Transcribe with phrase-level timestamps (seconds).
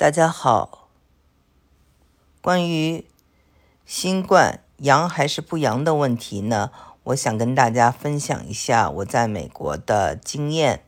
[0.00, 0.88] 大家好，
[2.40, 3.04] 关于
[3.84, 6.70] 新冠阳还是不阳的问题呢，
[7.02, 10.84] 我想跟大家分享一下我在美国的经验。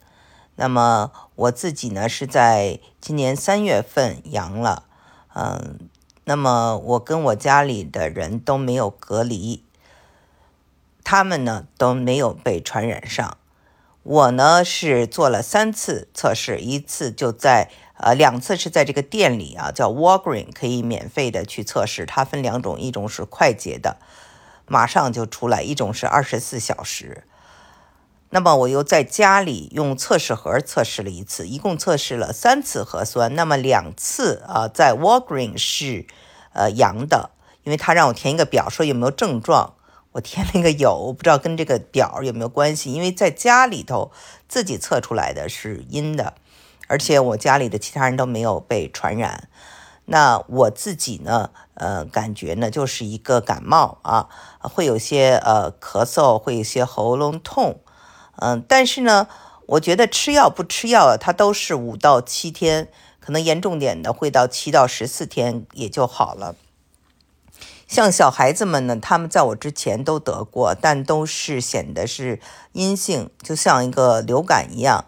[0.56, 4.85] 那么我自己呢是在今年三月份阳了，
[5.35, 5.90] 嗯，
[6.24, 9.63] 那么我跟我家里的人都没有隔离，
[11.04, 13.37] 他们呢都没有被传染上。
[14.04, 17.69] 我呢是做了三次测试，一次就在。
[18.02, 22.04] 呃，两次是在这个店里啊，叫 Walgreen，可以免费的去测试。
[22.04, 23.98] 它分两种，一种是快捷的，
[24.66, 27.22] 马上就出来；一种是二十四小时。
[28.30, 33.36] 那么我又在家里用测试盒测试了一次，一共测试了三次核酸。
[33.36, 36.06] 那么两次啊，在 Walgreen 是
[36.55, 37.30] 呃阳的，
[37.62, 39.74] 因为他让我填一个表，说有没有症状，
[40.12, 42.92] 我填了一个有，我不知道跟这个表有没有关系。
[42.92, 44.10] 因为在家里头
[44.48, 46.34] 自己测出来的是阴的。
[46.92, 49.48] 而且我家里的其他人都没有被传染，
[50.05, 51.48] 那我自己呢？
[51.73, 54.28] 呃，感觉呢就是一个感冒啊，
[54.61, 57.81] 会有些呃咳嗽，会有些喉咙痛，
[58.36, 59.27] 嗯，但是呢，
[59.64, 66.55] 我觉得吃药不吃药，它都是五到七天，可能严重点的会到七到十四天也就好了。
[67.88, 72.38] 像小孩子们呢，他们在我之前都得过，但都是显得是
[72.72, 75.06] 阴性，就像一个流感一样。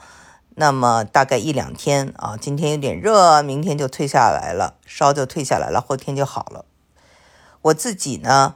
[0.56, 6.64] 那么大概一两天啊，今天有点热，明天就退下来了，烧就退下来了，后天就好了。
[7.62, 8.54] 我自己呢，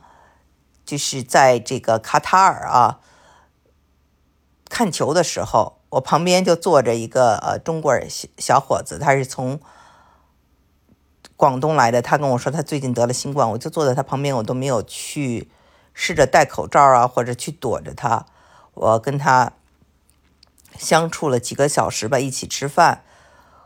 [0.86, 3.00] 就是在这个卡塔尔啊
[4.68, 9.58] 看球的时候，我旁边就坐着一个呃中国人小小伙子，他是从
[11.36, 15.50] 广东来的，他跟我说他最近得了新冠，我就坐在他旁边，我都没有去
[15.92, 18.26] 试着戴口罩啊，或者去躲着他，
[18.74, 19.54] 我跟他。
[20.78, 23.02] 相处了几个小时吧，一起吃饭。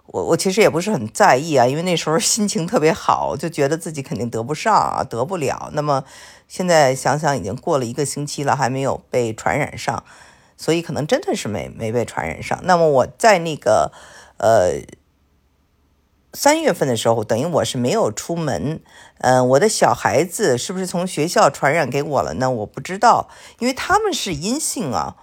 [0.06, 5.70] 我我其实也不是很在意啊，因为那时候心情特别好，就觉得自己肯定得不上啊，得不了。
[5.74, 6.04] 那么
[6.48, 10.02] 现在想想，已经过了一个星期了，还没有被传染上，
[10.56, 12.58] 所以可能真的是没没被传染上。
[12.64, 13.92] 那么我在那个
[14.38, 14.82] 呃
[16.34, 18.82] 三月份的时候，等于我是没有出门。
[19.18, 22.50] 嗯，我的小孩子是不是从学校传染给我了呢？
[22.50, 23.30] 我不知道，
[23.60, 25.16] 因为他们是阴性啊。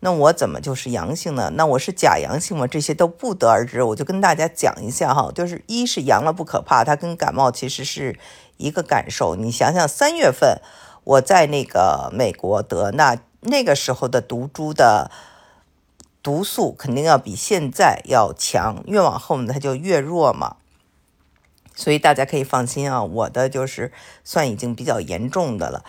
[0.00, 1.50] 那我怎么就是阳性呢？
[1.56, 2.68] 那我是假阳性吗？
[2.68, 3.82] 这些都不得而知。
[3.82, 8.16] 我就跟大家讲一下哈，就是一是阳了不可怕，它跟感冒其实是
[8.58, 9.34] 一个感受。
[9.34, 10.60] 你想想，三月份
[11.02, 15.10] 我在那个美国得，那那个时候的毒株的
[16.22, 20.54] 毒素肯定要比现在要强，越往后呢它就越弱嘛。
[21.74, 23.90] 所以大家可以放心啊，我的就是
[24.22, 25.84] 算已经比较严重的了。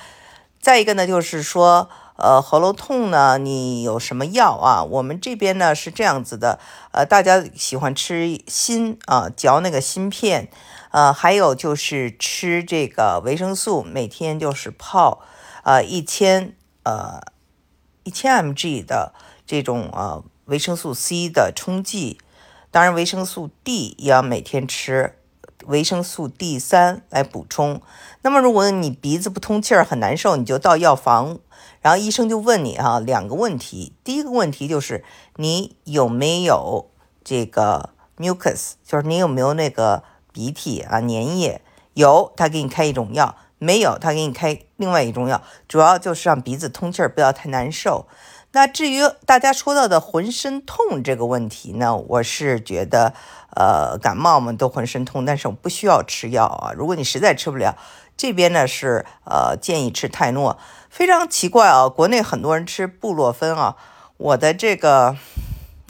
[0.59, 1.91] 再一个呢，就是说。
[2.21, 4.83] 呃，喉咙痛呢，你有什么药啊？
[4.83, 6.59] 我们这边呢是这样子的，
[6.91, 10.49] 呃，大家喜欢吃锌啊，嚼那个锌片，
[10.91, 15.21] 呃，还有就是吃这个维生素，每天就是泡，
[15.63, 17.21] 呃，一千呃
[18.03, 19.13] 一千 mg 的
[19.45, 22.19] 这种呃维生素 C 的冲剂，
[22.69, 25.18] 当然维生素 D 也要每天吃，
[25.65, 27.81] 维生素 D 三来补充。
[28.21, 31.39] 那么如果你鼻子不通气儿很难受，你就到药房。
[31.81, 35.03] 然后医生就问你哈两个问题，第一个问题就是
[35.37, 36.89] 你有没有
[37.23, 40.03] 这个 mucus，就是你有没有那个
[40.33, 41.61] 鼻涕啊粘液？
[41.93, 45.41] 有，他给你开一种药；没有，他给你开另外一种药。
[45.67, 48.05] 主要就是让鼻子通气儿，不要太难受。
[48.51, 53.13] 那至于大家说到的浑身痛这个问题呢，我是觉得，
[53.55, 56.73] 呃，感冒嘛都浑身痛，但是我不需要吃药啊。
[56.75, 57.77] 如果你实在吃不了，
[58.17, 60.57] 这边呢是呃建议吃泰诺。
[60.89, 63.75] 非常奇怪啊，国内很多人吃布洛芬啊，
[64.17, 65.15] 我的这个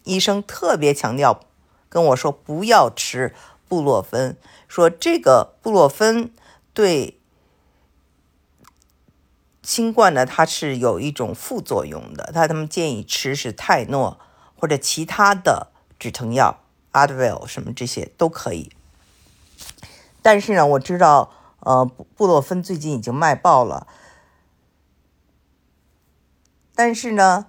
[0.03, 1.39] 医生特别强调
[1.87, 3.33] 跟我说不要吃
[3.69, 4.35] 布洛芬，
[4.67, 6.31] 说这个布洛芬
[6.73, 7.18] 对
[9.69, 14.19] 新冠呢它是有一种副作用的，他他们建议吃是泰诺
[14.57, 15.67] 或者其他的
[15.99, 18.71] 止疼药，Advil 什么这些都可以。
[20.23, 21.85] 但是呢，我知道呃
[22.15, 23.85] 布洛芬最近已经卖爆了。
[26.73, 27.45] 但是呢，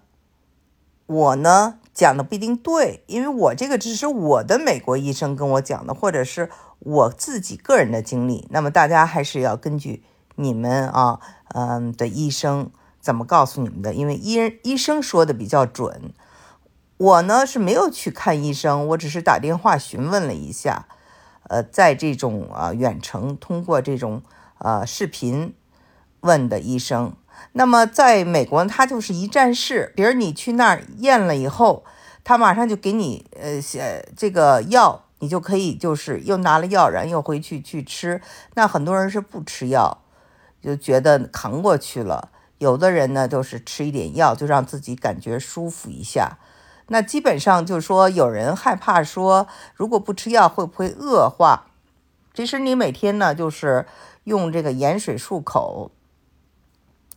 [1.07, 6.51] 我呢讲的不一定对，因为我这个只是我的美国医生跟我讲的，或者是
[6.81, 8.47] 我自己个人的经历。
[8.51, 10.05] 那么大家还是要根据
[10.43, 11.21] 你们啊，
[11.55, 12.71] 嗯的医生
[13.01, 16.13] 怎么告诉你们的，因为医医生说的比较准。
[16.97, 20.87] 我呢是没有去看医生，我只是打电话询问了一下，
[21.45, 24.23] 呃，在这种啊远程通过这种
[24.59, 25.55] 呃视频
[26.21, 27.15] 问的医生。
[27.53, 31.85] 那么在美国，他就是一站式，比如你去那儿验了以后，
[32.23, 38.21] 他马上就给你呃写这个药你就可以就是又拿了药，然后又回去去吃。
[38.55, 40.03] 那很多人是不吃药，
[40.63, 42.31] 就觉得扛过去了。
[42.59, 46.39] 有的人呢，就是吃一点药，就让自己感觉舒服一下。
[46.89, 51.67] 那基本上就是说，有人害怕说，如果不吃药会不会恶化？
[52.35, 53.87] 其实你每天呢，就是
[54.25, 55.91] 用这个盐水漱口，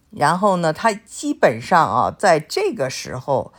[0.09, 3.51] 然后呢，它基本上啊，在这个时候，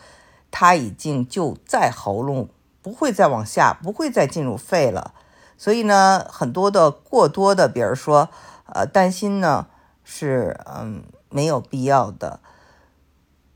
[0.51, 2.49] 它已经就在喉咙。
[2.83, 5.15] 不会再往下，不会再进入肺了，
[5.57, 8.29] 所以呢，很多的过多的，比如说，
[8.67, 9.69] 呃，担心呢，
[10.05, 12.39] 是嗯没有必要的。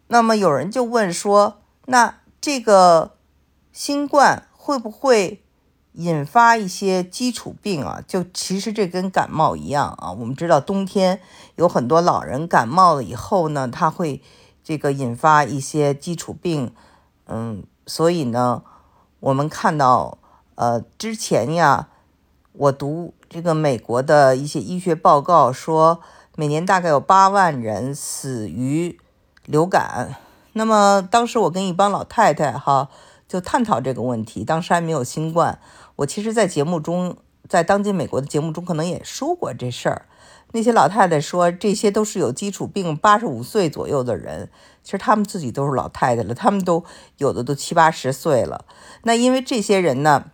[0.09, 3.13] 那么有人就问说，那这个
[3.73, 5.45] 新冠会不会
[5.93, 8.03] 引发一些基础病啊？
[8.09, 10.11] 就其实这跟感冒一样啊。
[10.11, 11.21] 我们知道冬天
[11.55, 14.21] 有很多老人感冒了以后呢，他会
[14.65, 16.75] 这个引发一些基础病，
[17.27, 18.65] 嗯，所以呢。
[19.21, 20.19] 我们看到，
[20.55, 21.89] 呃，之前呀，
[22.53, 26.01] 我读这个美国的一些医学报告说，
[26.39, 28.97] 每年大概有八万人死于
[29.45, 30.15] 流感。
[30.53, 32.89] 那么当时我跟一帮老太太哈
[33.27, 35.59] 就探讨这个问题，当时还没有新冠。
[35.97, 37.17] 我其实，在节目中，
[37.49, 40.07] 在当今美国的节目中，可能也说过这事儿。
[40.53, 44.49] 那些老太太说，这些都是有基础病，八十五岁左右的人，
[44.85, 46.85] 其实他们自己都是老太太了，他们都
[47.17, 48.65] 有的都七八十岁了。
[49.03, 50.27] 那因为这些人呢，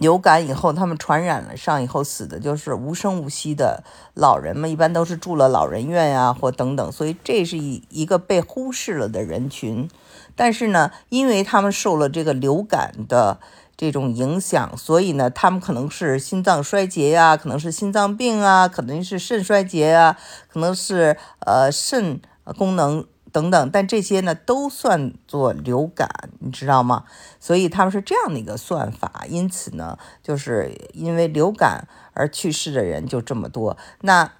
[0.00, 9.88] 流感以后他们传染了上以后死的就是无声无息的老人们，一般都是住了老人院呀或等等，所以这是一一个被忽视了的人群。
[10.34, 13.38] 但是呢，因为他们受了这个流感的。
[13.76, 20.18] 这种影响，所以呢，他们可能是心脏衰竭呀，可能是心脏病啊，可能是肾衰竭啊，
[20.52, 22.20] 可能是呃肾
[22.58, 27.04] 功能等等，但这些呢都算作流感，你知道吗？
[27.38, 33.76] 所以他们是这样的一个算法，因此呢，就是因为流感而去世的人就这么多。
[34.00, 34.32] 那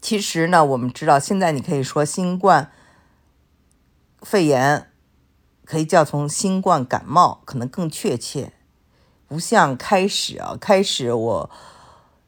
[0.00, 2.70] 其实呢，我们知道现在你可以说新冠
[4.22, 4.88] 肺炎。
[5.66, 8.52] 可以叫从新冠感冒可能更确切，
[9.26, 11.50] 不像开始啊，开始我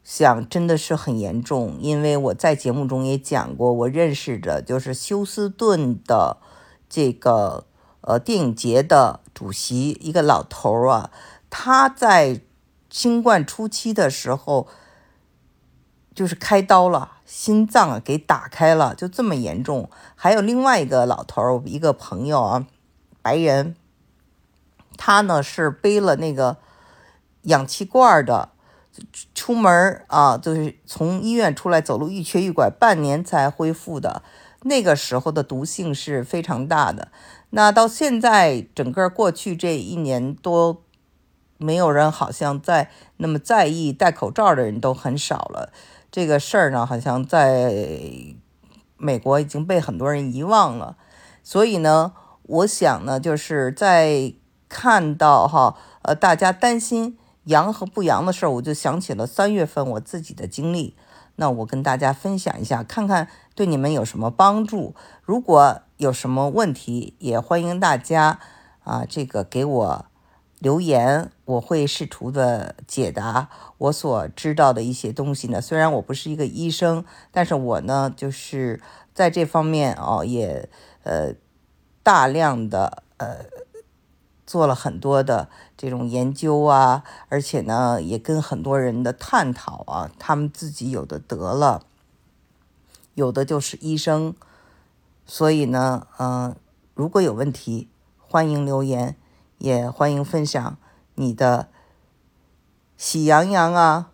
[0.07, 6.37] 想真的是很严重，因为我在节目中也讲过，我认识的就是休斯顿的
[6.87, 7.65] 这个
[7.99, 11.11] 呃电影节的主席一个老头儿啊，
[11.49, 12.39] 他在
[12.89, 14.69] 新冠初期的时候
[16.15, 19.89] 就是开刀了，心脏给打开了，就这么严重。
[20.15, 22.65] 还有另外一个老头儿，一个朋友啊。
[23.21, 23.75] 白人，
[24.95, 26.55] 他呢是背了那个
[27.41, 28.51] 氧气罐的，
[29.47, 34.21] 出门啊，就是从医院出来走路，一瘸一拐，半年才恢复的。
[34.63, 37.07] 那个时候的毒性是非常大的。
[37.51, 40.83] 那到现在，整个过去这一年多，
[41.57, 45.71] 没有人好像在那么在意戴口罩的人都很少了。
[46.11, 47.73] 这个事儿呢，好像在
[48.97, 50.97] 美国已经被很多人遗忘了。
[51.41, 52.11] 所以呢。
[52.49, 54.33] 我想呢，就是在
[54.69, 57.17] 看到哈，呃，大家担心
[57.47, 60.95] 阳和不阳的事儿，我就想起了三月份我自己的经历。
[61.35, 64.95] 那我跟大家分享一下，看看对你们有什么帮助。
[65.21, 68.39] 如果有什么问题，也欢迎大家
[68.83, 70.05] 啊，这个给我
[70.59, 75.59] 留言，我会试图的解答我所知道的一些东西呢。
[75.59, 78.81] 虽然我不是一个医生，但是我呢，就是
[79.13, 80.69] 在这方面哦，也
[81.03, 81.33] 呃。
[82.03, 83.39] 大量的呃
[84.47, 91.83] 做了很多的这种研究啊，而且呢也跟很多人的探讨啊，他们自己有的得了，
[93.13, 94.33] 有的就是医生，
[95.25, 96.55] 所以呢，嗯，
[96.93, 99.17] 如果有问题，欢迎留言，
[99.57, 100.77] 也欢迎分享
[101.15, 101.67] 你的
[102.95, 104.11] 喜羊羊啊，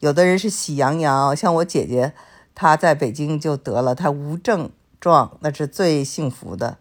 [0.00, 2.12] 有的人是喜羊羊，像我姐姐，
[2.54, 6.76] 她在北京就得了，她无症状，那是最幸福的。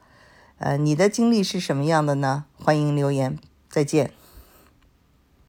[0.63, 2.46] 呃，你的经历是什么样的呢？
[2.55, 3.38] 欢迎留言，
[3.70, 4.12] 再见。